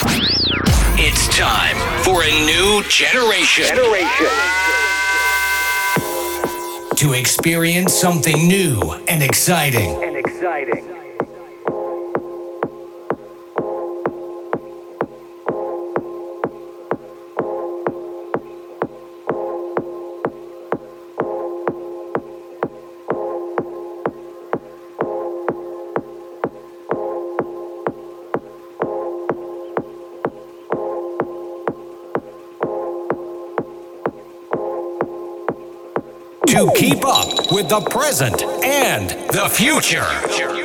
It's 0.00 1.26
time 1.36 1.76
for 2.04 2.22
a 2.22 2.30
new 2.46 2.84
generation. 2.88 3.64
Generation. 3.66 4.26
To 6.96 7.14
experience 7.14 7.94
something 7.94 8.46
new 8.46 8.80
and 9.08 9.24
exciting. 9.24 10.00
And 10.04 10.16
exciting. 10.16 10.87
Keep 36.88 37.04
up 37.04 37.52
with 37.52 37.68
the 37.68 37.80
present 37.80 38.42
and 38.64 39.10
the 39.30 39.48
future. 39.50 40.57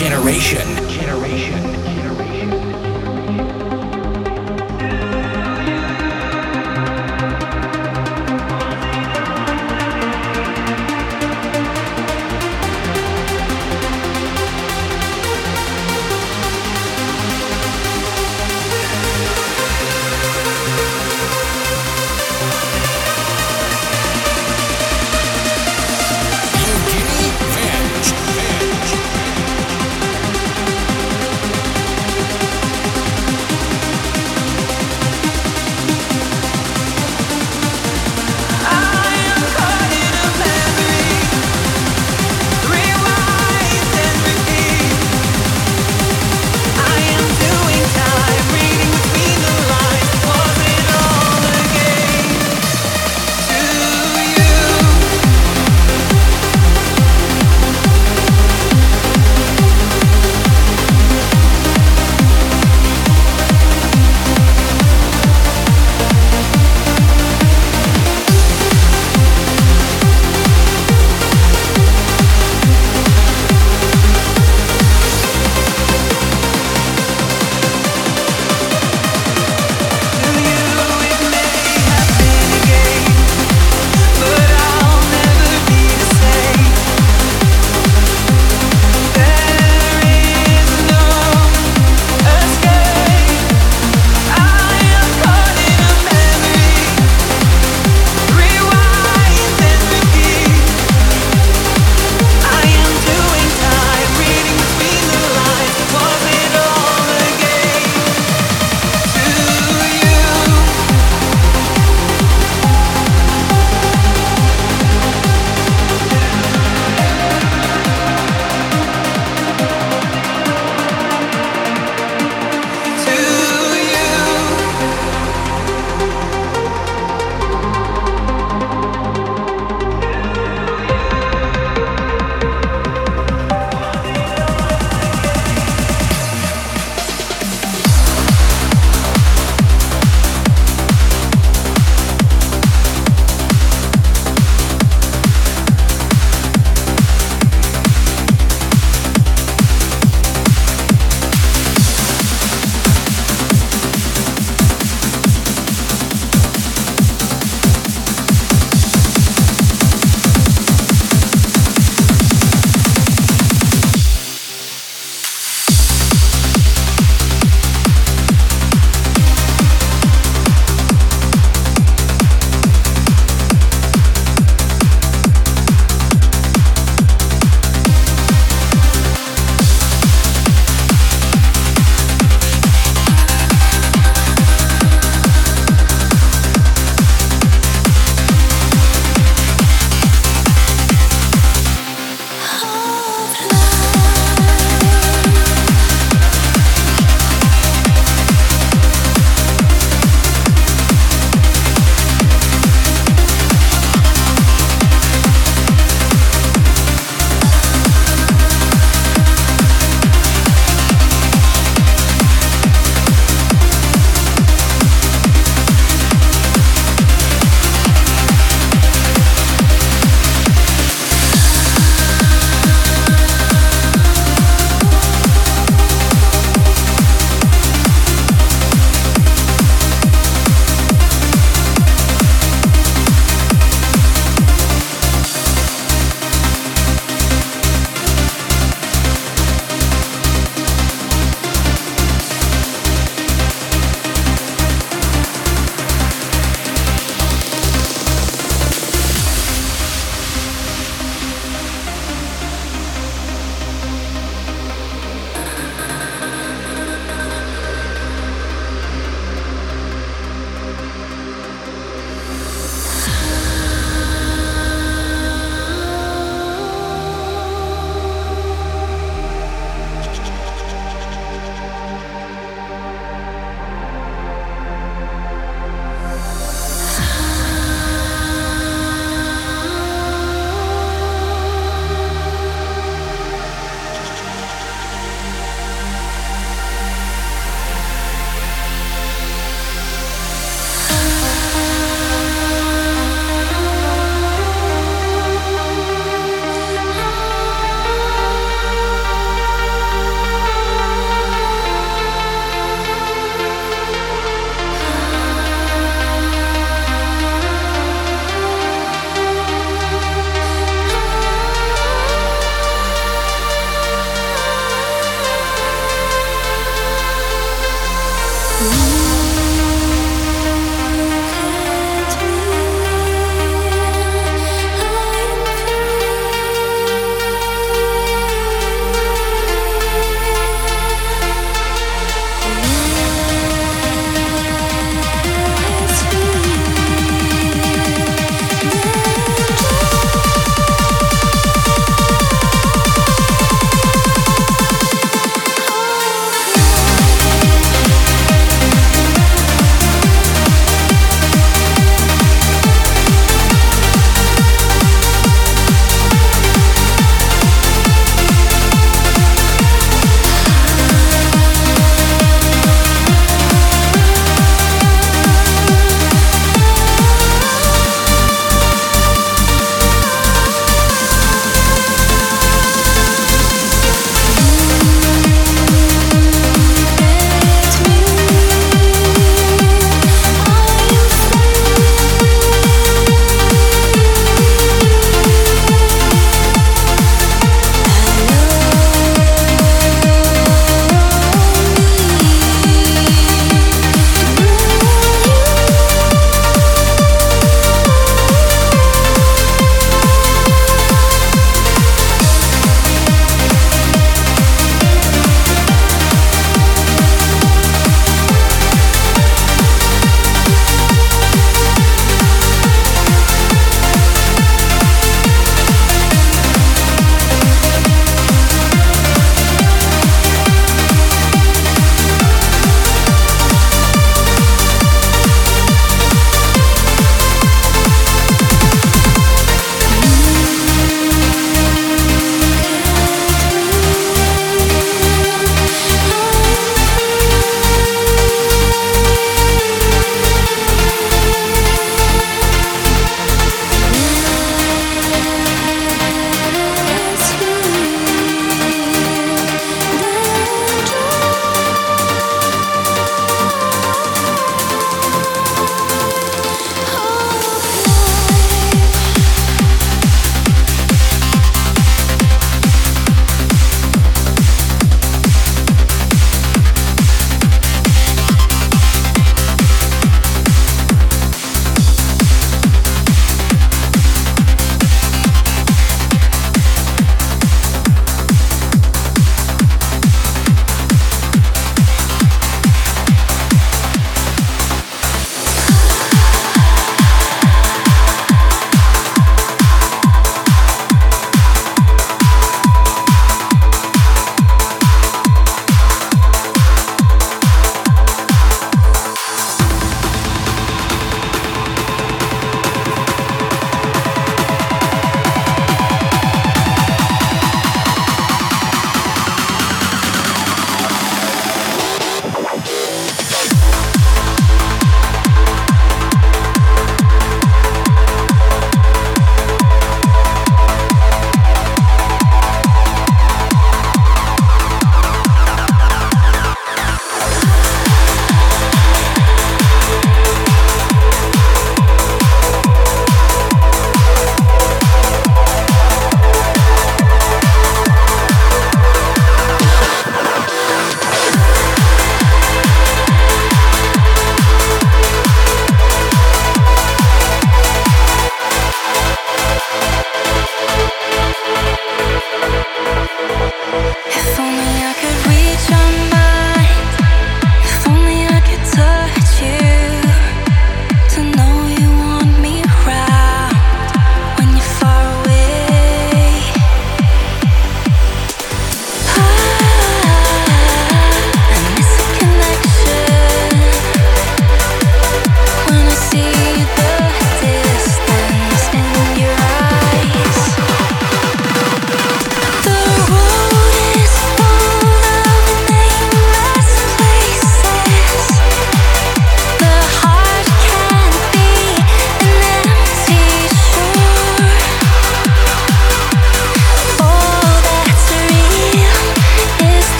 Evgeny 0.00 0.89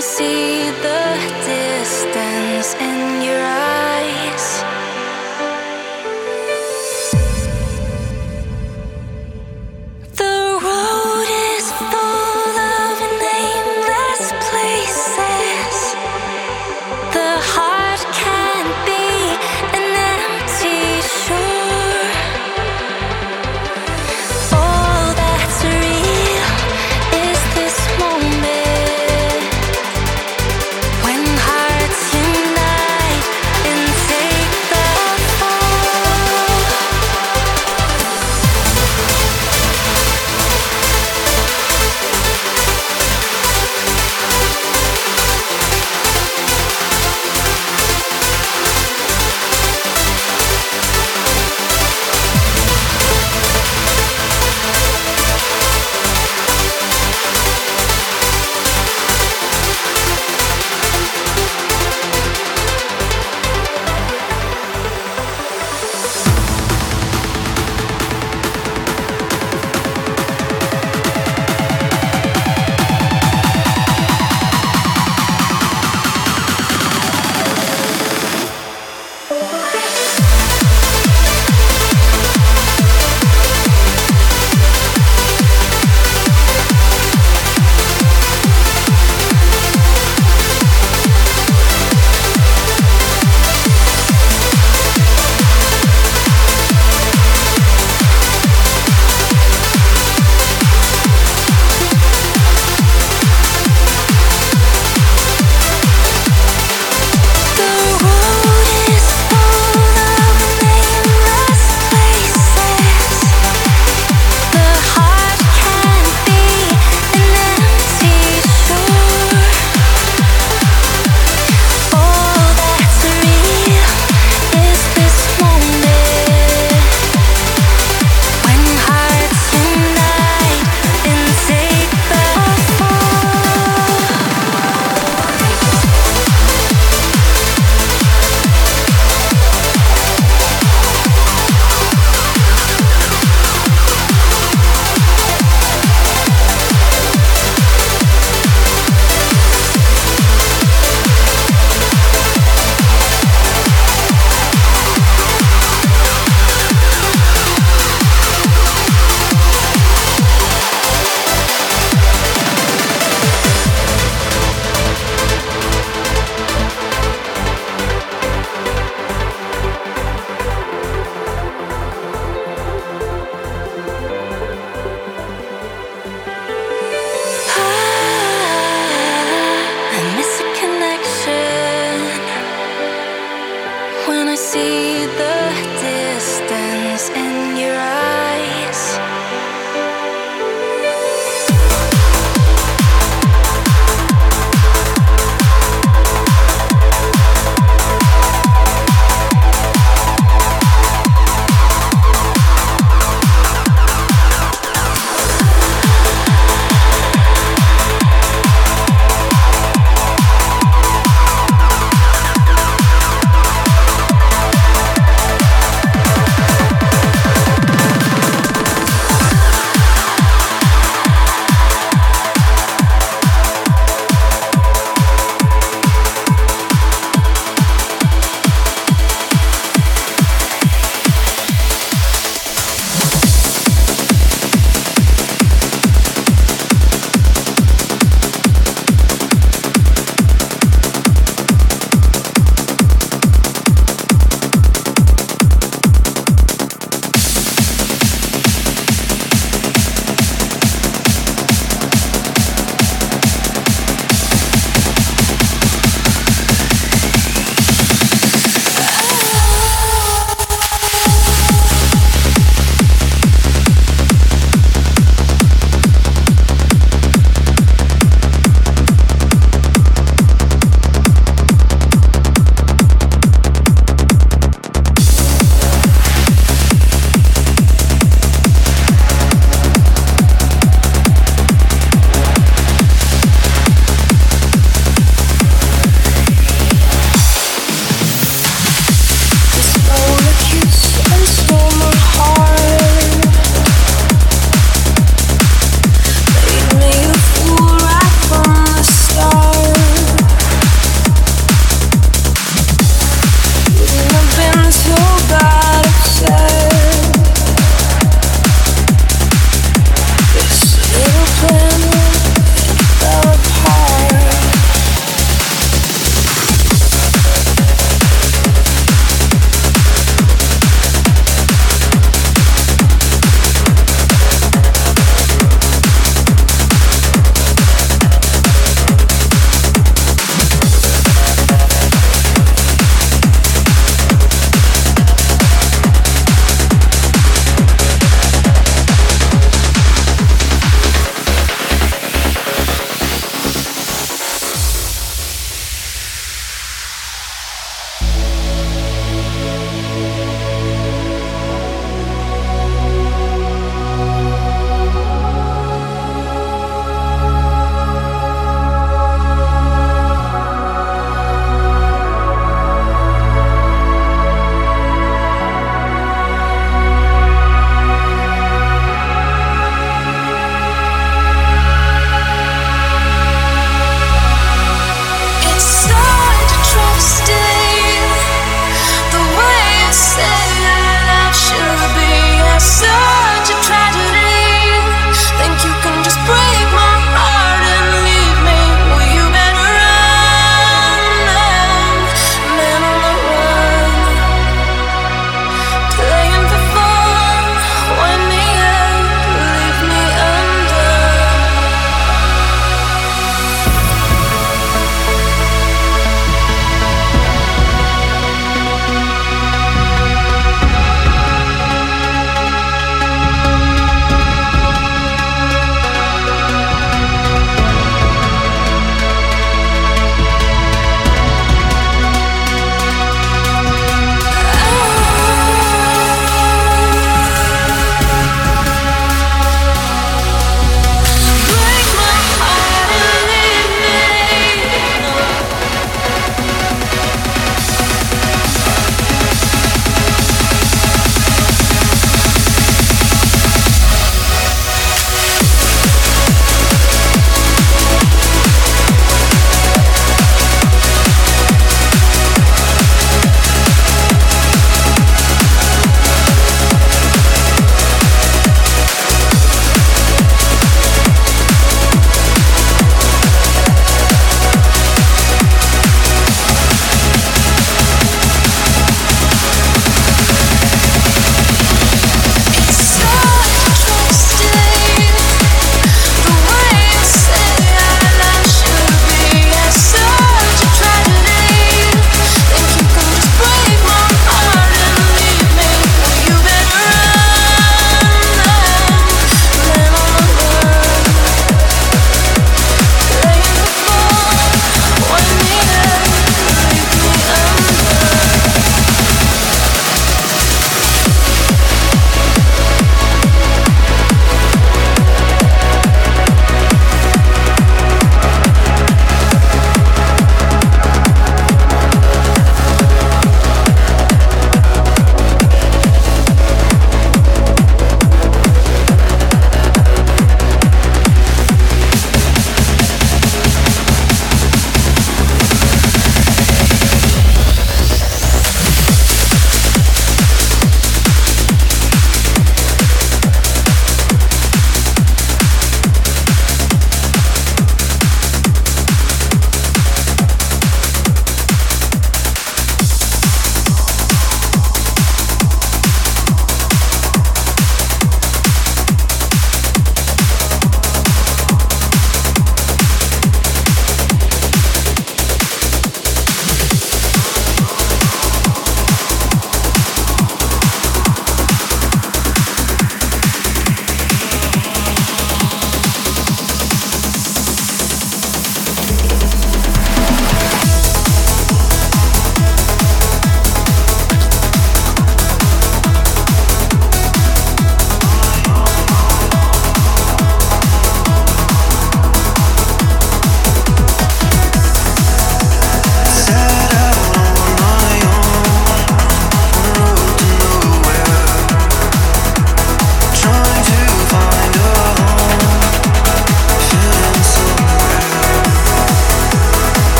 see 0.00 0.70
the 0.70 1.02
distance 1.44 2.74
in 2.74 3.20
your 3.20 3.42
eyes. 3.42 4.67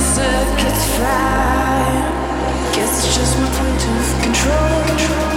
circuits 0.00 0.96
fry. 0.96 1.84
Guess 2.74 3.04
it's 3.04 3.16
just 3.16 3.38
my 3.38 3.48
point 3.48 3.82
of 3.86 4.22
control. 4.22 4.84
control. 4.86 5.33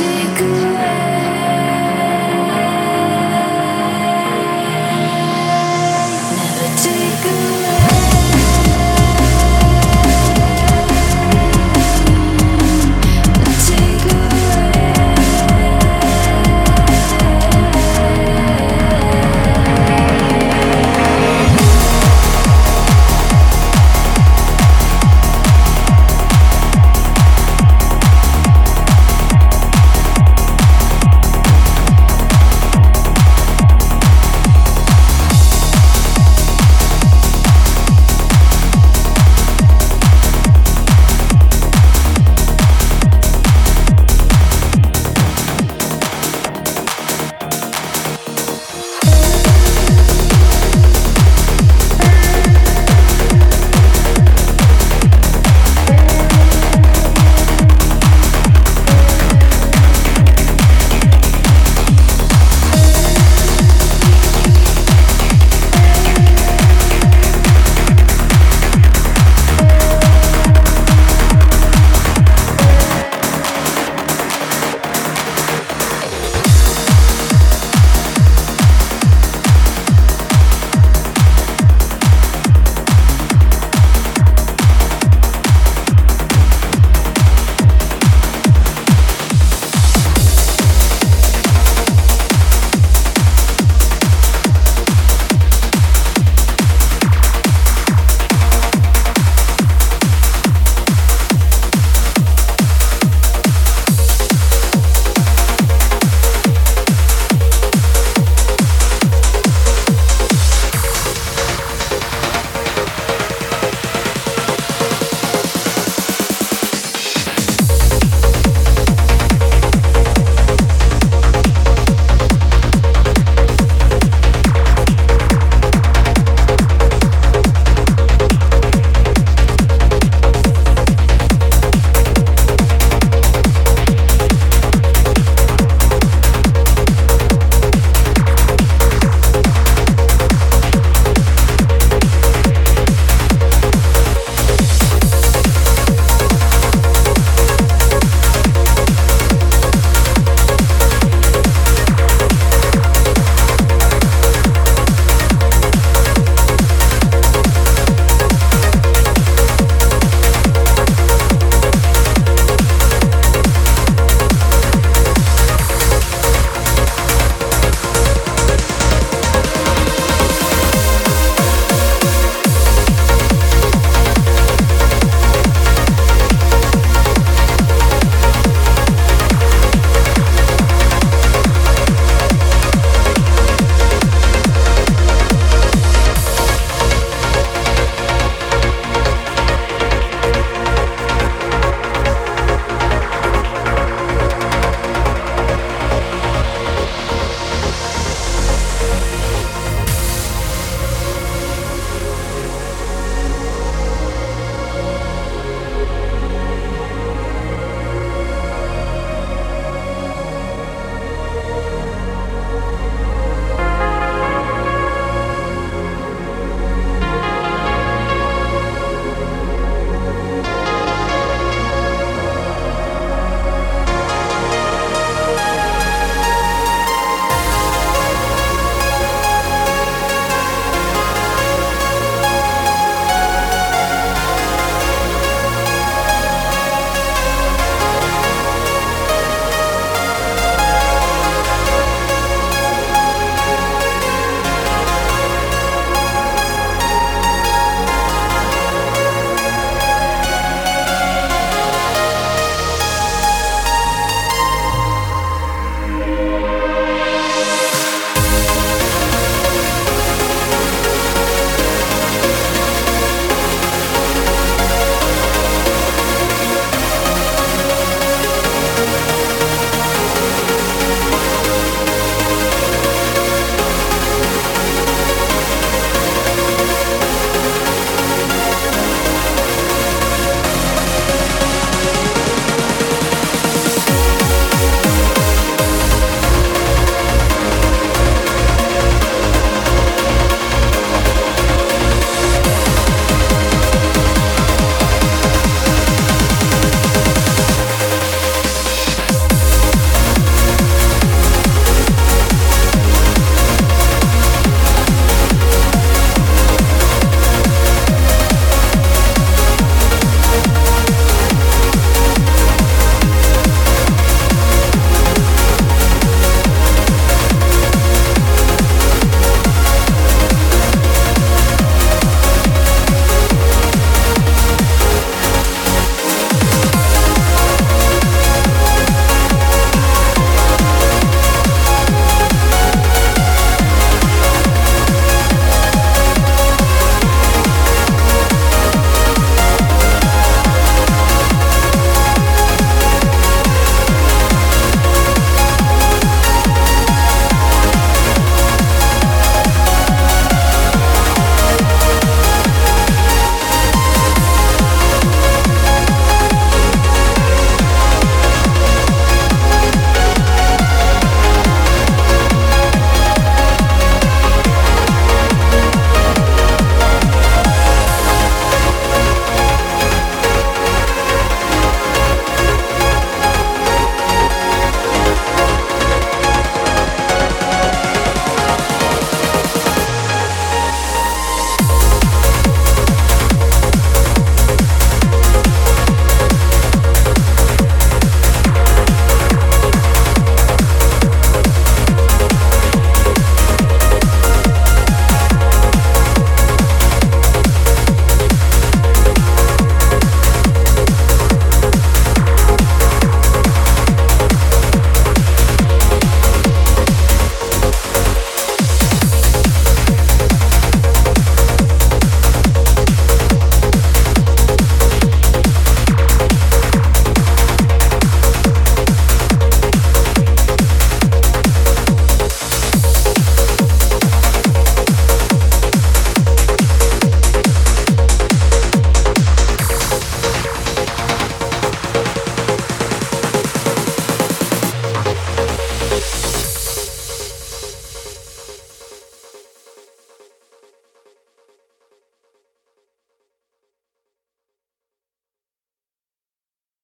magic 0.00 0.63